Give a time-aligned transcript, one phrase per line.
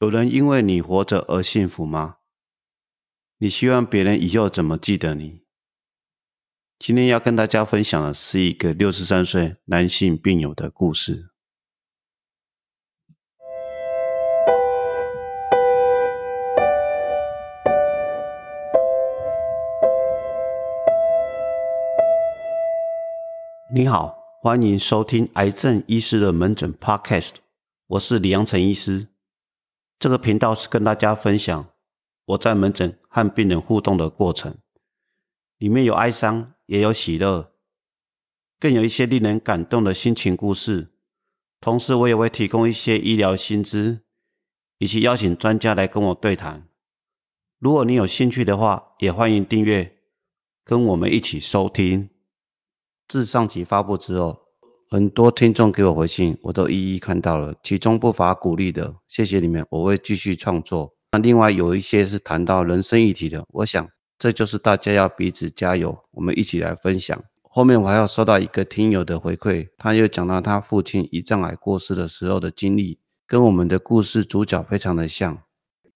[0.00, 2.16] 有人因为你活着而幸福吗？
[3.36, 5.42] 你希望别人以后怎么记得你？
[6.78, 11.28] 今天要跟大家分享的是一个六十三岁男性病友的故事。
[23.70, 27.34] 你好，欢迎收听癌症医师的门诊 Podcast，
[27.88, 29.08] 我是李阳成医师。
[30.00, 31.68] 这个频道是跟大家分享
[32.24, 34.56] 我在门诊和病人互动的过程，
[35.58, 37.52] 里面有哀伤，也有喜乐，
[38.58, 40.94] 更有一些令人感动的心情故事。
[41.60, 44.00] 同时，我也会提供一些医疗薪资，
[44.78, 46.66] 以及邀请专家来跟我对谈。
[47.58, 49.98] 如果你有兴趣的话，也欢迎订阅，
[50.64, 52.08] 跟我们一起收听。
[53.06, 54.39] 自上集发布之后。
[54.92, 60.92] 很多听众给我回信，我都一一看到了，其中不乏鼓励的，谢谢你们，我会继续创作。
[61.12, 63.88] 那另外有一些是谈到人生议题的，我想
[64.18, 67.22] 这就是大家要彼此加油，我们一起来分享。
[67.42, 75.40] 后面我还要收到一个听友的回馈，他又讲到他父亲胰脏癌过世的时候的经历，跟我们的故事主角非常的像。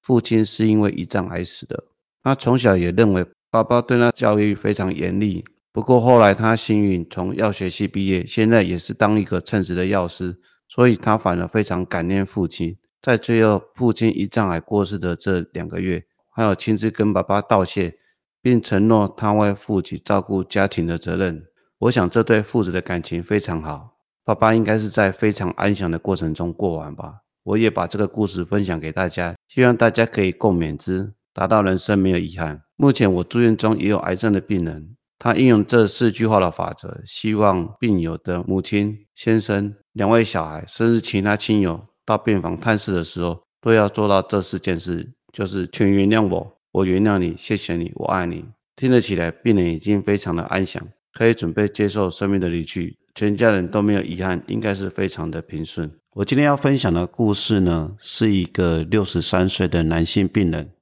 [0.00, 1.86] 父亲是因为胰脏癌死的，
[2.22, 5.44] 他从小也认为爸爸对他教育非常严厉。
[5.74, 12.78] 不过后来他幸运从药学系毕业，现在也是当一个称职的药师，所以他反而非常感念父亲。
[13.02, 17.96] 在最后父亲胰脏癌过世的这两个月，还有亲自跟爸爸道谢，
[18.40, 21.42] 并承诺他会负起照顾家庭的责任。
[21.80, 27.14] 我想这对父子的感情非常好，爸爸应该是在非常安详的过程中过完吧。
[27.42, 32.62] 我也把这个故事分享给大家，希望大家可以共勉之，达到人生没有遗憾。
[32.76, 34.94] 目前我住院中也有癌症的病人。
[35.24, 48.44] 他应用这四句话的法则，希望病友的母亲、先生、两位小孩，甚至其他亲友到病房探视的时候，都要做到这四件事：就是请原谅我，我原谅你，谢谢你，我爱你。
[48.76, 55.90] 听得起来，病人已经非常的安详，可以准备接受生命的离去，全家人都没有遗憾，应该是非常的平顺。
[56.16, 60.72] 我今天要分享的故事呢，是一个六十三岁的男性病人。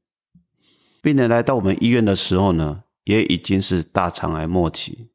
[1.00, 2.82] 病人来到我们医院的时候呢。
[3.04, 5.10] 也已经是大肠癌末期，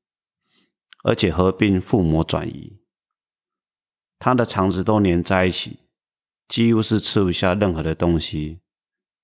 [1.04, 2.80] 而且合并腹膜转移，
[4.20, 5.80] 他的肠子都粘在一起，
[6.50, 8.60] 几乎是吃不下任何的东西，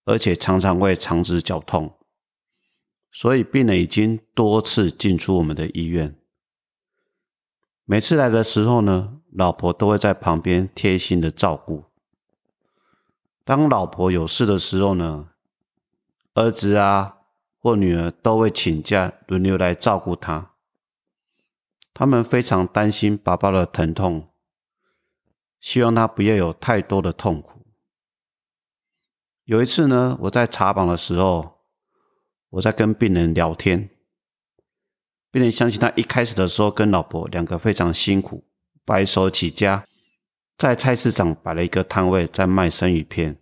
[0.06, 1.98] 而且常常会肠子绞痛，
[3.12, 6.18] 所以病人已经多次进出我们的医院。
[7.84, 11.84] 每次来的时候呢，老婆都会在旁边贴心的照顾。
[13.44, 15.32] 当老婆有事的时候呢，
[16.36, 17.18] 儿子啊。
[17.64, 20.52] 或女儿都会请假轮流来照顾他，
[21.94, 24.34] 他们非常担心宝宝的疼痛，
[25.62, 27.66] 希望他不要有太多的痛苦。
[29.46, 31.62] 有一次呢，我在查房的时候，
[32.50, 33.90] 我在跟病人聊天，
[35.32, 38.44] 病人相信他一开始的时候跟老婆两个非常辛苦，
[38.84, 39.88] 白手起家，
[40.58, 43.42] 在菜市场摆了一个摊位，在卖生鱼片，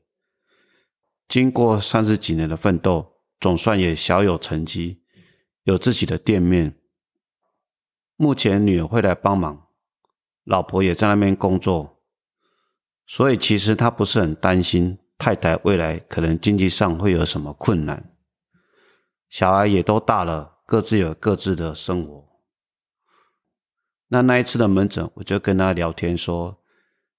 [1.27, 3.10] 经过三十几年的奋斗。
[3.41, 5.01] 总算也小有成绩，
[5.63, 6.77] 有自己的店面。
[8.15, 9.67] 目前女儿会来帮忙，
[10.43, 11.99] 老婆也在那边工作，
[13.07, 18.15] 所以其实他不是很担心太太未来可能经济上会有什么困难。
[19.27, 22.27] 小孩也都大了，各自有各自的生活。
[24.09, 26.61] 那那一次的门诊，我就跟他聊天说：“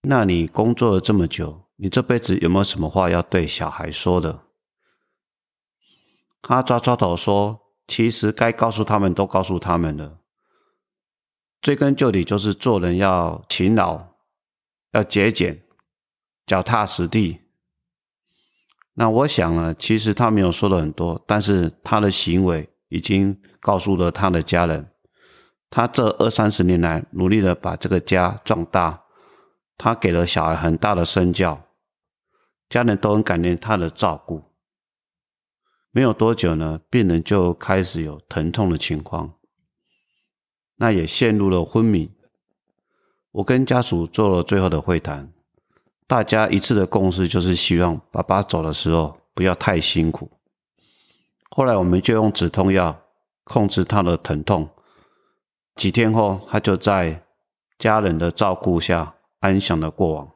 [0.03, 4.45] 那你工作了这么久，你这辈子有没有什么话要对小孩说的？”
[6.43, 10.19] 他抓抓头说：“其实该告诉他们都告诉他们了。
[11.61, 14.09] 追根究底，就是做人要勤劳，
[14.91, 15.63] 要节俭，
[16.45, 17.43] 脚踏实地。
[18.95, 24.91] 那我想呢，其实他没有说的很多，但是他的行为已经告诉了他的家人，
[25.71, 29.05] 他这二三十年来努力的把这个家壮大，
[29.79, 31.69] 他给了小孩很大的身教，
[32.69, 34.43] 家人都很感念他的照顾。”
[35.95, 39.35] 没有多久呢，病人就开始有疼痛的情况，
[40.77, 42.11] 那也陷入了昏迷。
[43.33, 45.31] 我跟家属做了最后的会谈，
[46.07, 50.31] 大家一致的共识就是希望爸爸走的时候不要太辛苦。
[51.51, 53.03] 后来我们就用止痛药
[53.45, 54.71] 控制他的疼痛，
[55.77, 57.27] 几天后他就在
[57.79, 60.31] 家人的照顾下安详的过往。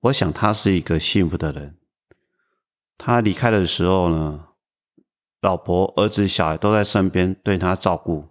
[0.00, 1.81] 我想他是一个幸福的人。
[3.04, 4.44] 他离开的时候呢，
[5.40, 8.28] 老婆、儿子、小孩都在身边对他照顾。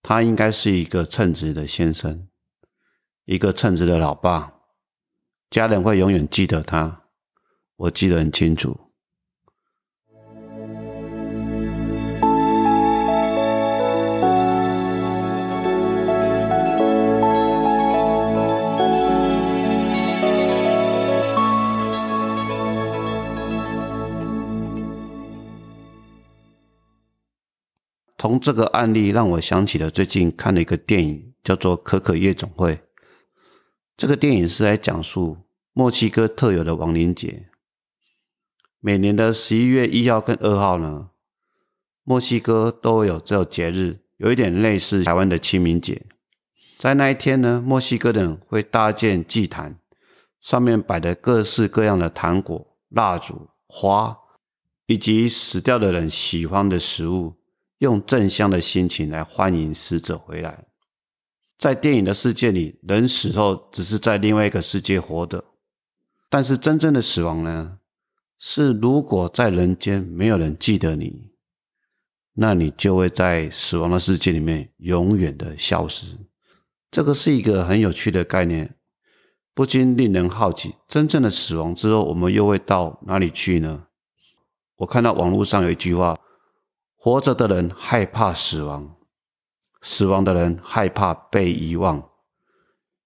[0.00, 2.26] 他应该是一个称职的先生，
[3.26, 4.54] 一个称职的老爸。
[5.50, 7.02] 家人会永远记得他，
[7.76, 8.85] 我记得很清楚。
[28.18, 32.76] 从这个案例让我想起了最近看的一个电影，叫做《可可夜总会》。
[33.96, 35.38] 这个电影是在讲述
[35.72, 37.48] 墨西哥特有的亡灵节。
[38.80, 41.10] 每年的十一月一号跟二号呢，
[42.04, 46.06] 墨西哥都有这个节日，有一点类似台湾的清明节。
[46.78, 49.78] 在那一天呢，墨西哥人会搭建祭坛，
[50.40, 54.16] 上面摆的各式各样的糖果、蜡烛、花，
[54.86, 57.34] 以及死掉的人喜欢的食物。
[57.78, 60.64] 用正向的心情来欢迎死者回来。
[61.58, 65.44] 在电影的世界里，人死后只是在另外一个世界活的，
[66.30, 67.78] 但是真正的死亡呢？
[68.38, 71.30] 是如果在人间没有人记得你，
[72.34, 76.16] 那你就会在死亡的世界里面永远的消失。
[76.90, 78.76] 这个是一个很有趣的概念，
[79.54, 83.86] 不禁令人好奇：真正的死亡之后，我们又会到哪里去呢？
[84.76, 86.18] 我看到网络上有一句话。
[87.06, 88.98] 活着的人害怕死亡，
[89.80, 92.10] 死亡的人害怕被遗忘。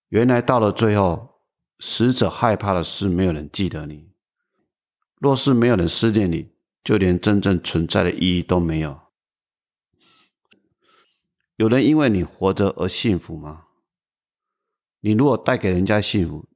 [0.08, 1.42] 原来到了最后，
[1.80, 4.14] 死者害怕的是没有人记得你。
[5.16, 6.50] 若是没有人思念你，
[6.82, 8.98] 就连真正存在的意义都没有。
[11.56, 13.66] 有人因为你活着而幸福吗？
[15.00, 16.48] 你如果带给人家幸福，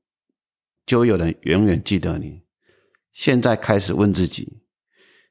[0.87, 2.44] 就有人永远记得你。
[3.12, 4.62] 现在开始问自己：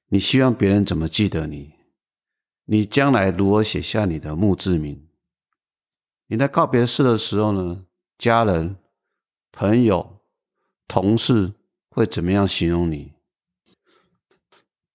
[0.09, 1.73] 你希望别人怎么记得你？
[2.65, 5.05] 你将来如何写下你的墓志铭？
[6.27, 7.85] 你在告别式的时候呢？
[8.17, 8.77] 家人、
[9.51, 10.21] 朋友、
[10.87, 11.53] 同事
[11.89, 13.13] 会怎么样形容你？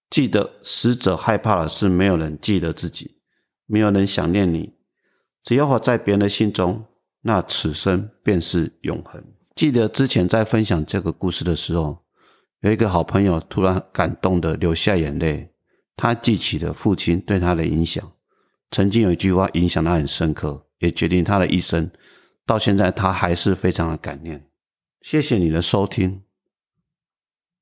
[0.09, 3.19] 记得，死者害怕的是没有人记得自己，
[3.67, 4.73] 没有人想念你。
[5.43, 6.85] 只要活在别人的心中，
[7.21, 9.23] 那此生便是永恒。
[9.53, 12.03] 记得之前在分享这个故事的时候，
[12.61, 15.53] 有一个好朋友突然感动的流下眼泪。
[16.01, 18.13] 他记起了父亲对他的影响，
[18.71, 21.91] 曾经有一句话影响他很深刻，也决定他的一生。
[22.45, 24.49] 到现在，他还是非常的感念。
[25.01, 26.23] 谢谢你的收听。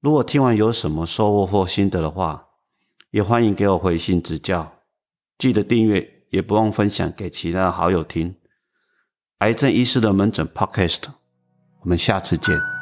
[0.01, 2.49] 如果听完有什么收获或心得的话，
[3.09, 4.83] 也欢迎给我回信指教。
[5.39, 8.35] 记得订阅，也不忘分享给其他好友听。
[9.39, 11.05] 癌症医师的门诊 Podcast，
[11.81, 12.76] 我们下次见。